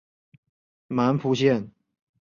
[0.87, 1.69] 满浦线